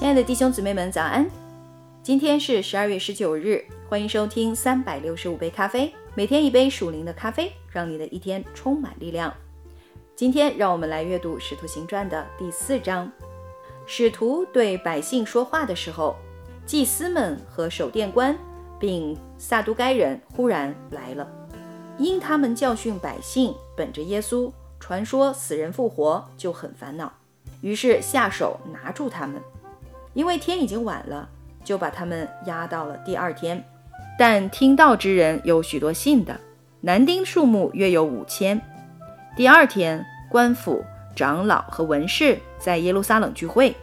[0.00, 1.30] 亲爱的弟兄姊妹们，早安！
[2.02, 9.30] 今天是十二月十九日，欢迎收听三百六十五杯咖啡，每天一杯属灵的咖啡，让你的一天充满力量。
[10.16, 13.12] 今天让我们来阅读《使徒行传》的第四章。
[13.84, 16.16] 使徒对百姓说话的时候，
[16.64, 18.34] 祭司们和守殿官
[18.78, 21.30] 并撒都该人忽然来了，
[21.98, 27.12] 因他们教训百姓，本着耶稣传说死人复活，就很烦恼，
[27.60, 29.38] 于是下手拿住他们。
[30.14, 31.28] 因为天已经晚了，
[31.62, 33.62] 就把他们押到了第二天。
[34.18, 36.38] 但听到之人有许多信的，
[36.80, 38.60] 男丁数目约有五千。
[39.36, 43.74] 第二天，官府、长老和文士在耶路撒冷聚会，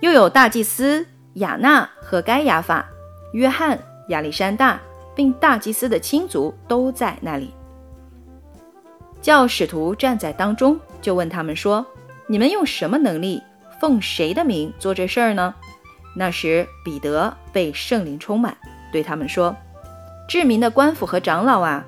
[0.00, 1.04] 又有大祭司
[1.34, 2.86] 亚纳和该亚法、
[3.32, 3.78] 约翰、
[4.08, 4.80] 亚历山大，
[5.14, 7.52] 并大祭司的亲族都在那里。
[9.22, 11.84] 叫使徒站在当中，就问他们说
[12.28, 13.42] ：“你们用什么能力？”
[13.84, 15.54] 奉谁的名做这事儿呢？
[16.16, 18.56] 那时彼得被圣灵充满，
[18.90, 19.54] 对他们说
[20.26, 21.84] ：“治民的官府和长老啊，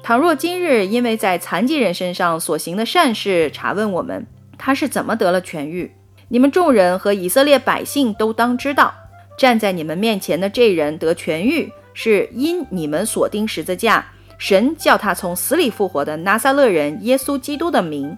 [0.00, 4.24] 倘若今日因为在残疾人身上所行的善事查问我们，
[4.56, 5.90] 他是怎么得了痊愈？
[6.28, 8.94] 你们众人和以色列百姓都当知道，
[9.36, 14.06] 站在你们面前的这人得痊愈，是因你们所钉十字架，
[14.38, 18.16] 神叫他从死里复活的拿撒勒人耶稣基督的名，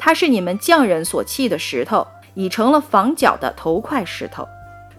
[0.00, 4.46] 他是你们匠人所弃的石头。”已成了房角的头块石头，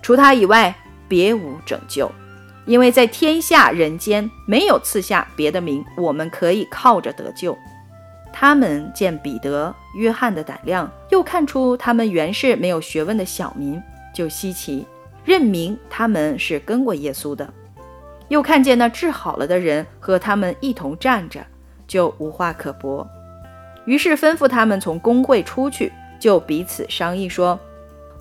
[0.02, 0.76] 除他以外
[1.08, 2.12] 别无拯救，
[2.66, 7.58] 因为在天下人间没有赐下别的名，我们可以靠着得救。
[8.32, 13.82] 他们见彼得、约翰的胆量，又看出他们原是没有学问的小民，
[14.14, 14.88] 就稀奇，
[15.24, 17.48] 认明他们是跟过耶稣的。
[18.30, 21.46] 又看见那治好了的人和他们一同站着，
[21.88, 23.08] 就无话可驳，
[23.86, 25.92] 于是吩咐他们从公会出去。
[26.24, 27.60] 就彼此商议说：“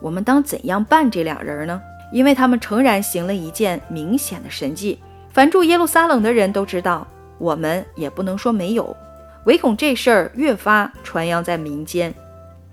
[0.02, 1.80] 我们当怎样办这两人呢？
[2.10, 4.98] 因为他们诚然行了一件明显的神迹，
[5.30, 7.06] 凡住耶路撒冷的人都知道。
[7.38, 8.96] 我们也不能说没有，
[9.44, 12.12] 唯恐这事儿越发传扬在民间。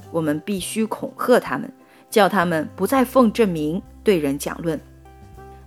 [0.10, 1.72] 我们必须恐吓他们，
[2.10, 4.82] 叫他们不再奉这名对人讲论。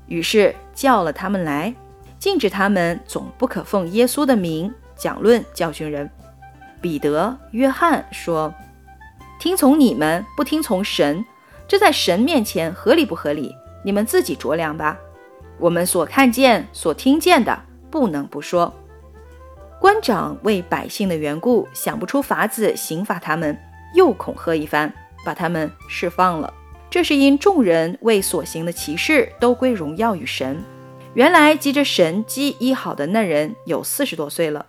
[0.08, 1.72] 于是叫了他们来，
[2.18, 6.10] 禁止他们总不可奉耶稣的名讲论教训人。
[6.80, 8.52] 彼得、约翰说。”
[9.42, 11.24] 听从你们不听从神，
[11.66, 13.52] 这在神面前合理不合理？
[13.84, 14.96] 你们自己酌量吧。
[15.58, 17.60] 我们所看见、所听见的，
[17.90, 18.72] 不能不说。
[19.80, 23.58] 官长为百姓的缘故，想不出法子刑罚他们，
[23.96, 24.94] 又恐吓一番，
[25.24, 26.54] 把他们释放了。
[26.88, 30.62] 这是因众人为所行的奇事都归荣耀与神。
[31.14, 34.66] 原来急着神机医好的那人有四十多岁了，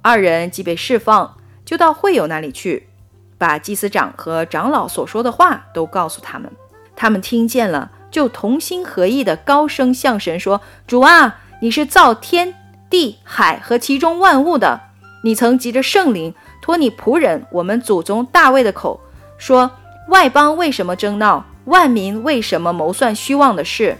[0.00, 1.36] 二人既被释放，
[1.66, 2.88] 就到会友那里去。
[3.36, 6.50] 把祭司长和长老所说的话都告诉他们，
[6.94, 12.54] 他们听见了，就同心合意的高声向神说：“主啊，你是造天
[12.88, 14.80] 地海和其中万物的，
[15.24, 19.00] 你曾急着圣灵托你仆人我们祖宗大卫的口
[19.36, 19.70] 说：
[20.08, 21.44] 外邦为什么争闹？
[21.64, 23.96] 万民为什么谋算虚妄的事？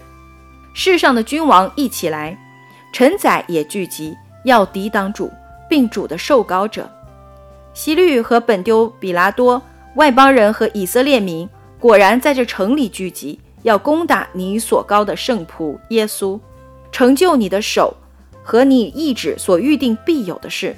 [0.73, 2.37] 世上的君王一起来，
[2.93, 5.31] 臣宰也聚集，要抵挡主，
[5.67, 6.89] 并主的受膏者。”
[7.75, 9.61] 希律和本丢比拉多
[9.95, 11.47] 外邦人和以色列民
[11.77, 16.39] 果然在这城里聚集，要攻打你所高的圣仆耶稣，
[16.89, 17.93] 成就你的手
[18.41, 20.73] 和你意志所预定必有的事。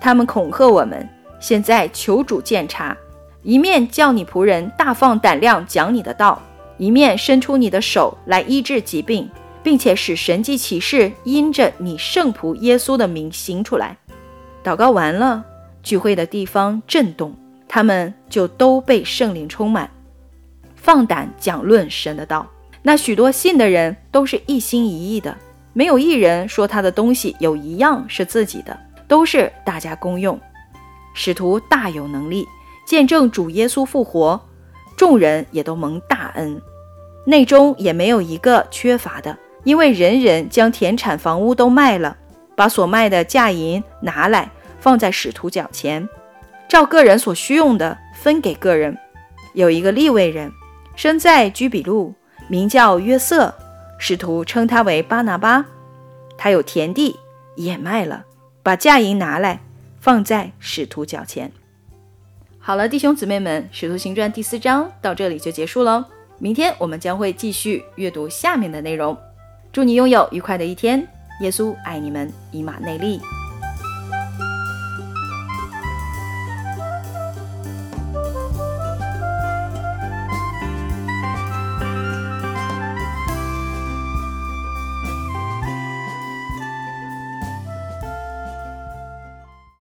[0.00, 1.08] 他们恐吓我们，
[1.40, 2.94] 现在求主鉴察，
[3.42, 6.40] 一面叫你仆人大放胆量讲你的道，
[6.76, 9.28] 一面伸出你的手来医治疾病，
[9.62, 13.96] 并且使神迹启示因着你圣仆耶稣的名行出来。
[14.62, 15.42] 祷告完了。
[15.88, 17.34] 聚会的地方震动，
[17.66, 19.90] 他们就都被圣灵充满，
[20.76, 22.46] 放胆讲论神的道。
[22.82, 25.34] 那许多信的人都是一心一意的，
[25.72, 30.38] 没有一人说他的东西有一样是自己的，都是大家公用。
[31.14, 32.46] 使徒大有能力，
[32.86, 34.38] 见证主耶稣复活，
[34.94, 36.60] 众人也都蒙大恩，
[37.24, 42.14] 内中也没有一个缺乏的，因为人人将田产房屋都卖了，
[42.54, 44.50] 把所卖的价银拿来。
[44.78, 46.08] 放在使徒脚前，
[46.68, 48.96] 照个人所需用的分给个人。
[49.54, 50.52] 有一个利未人，
[50.94, 52.14] 生在居比路，
[52.48, 53.52] 名叫约瑟，
[53.98, 55.64] 使徒称他为巴拿巴。
[56.36, 57.18] 他有田地，
[57.56, 58.24] 也卖了，
[58.62, 59.60] 把价银拿来
[59.98, 61.50] 放在使徒脚前。
[62.58, 66.04] 好了，弟兄姊妹们，《使徒行传》第四章到这里就结束喽。
[66.38, 69.16] 明天我们将会继续阅读下面的内容。
[69.72, 71.04] 祝你拥有愉快的一天。
[71.40, 73.20] 耶稣爱你们，以马内利。